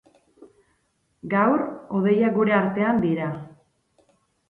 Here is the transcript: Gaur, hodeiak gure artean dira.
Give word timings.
Gaur, 1.35 1.63
hodeiak 1.99 2.37
gure 2.41 2.59
artean 2.65 3.07
dira. 3.09 3.33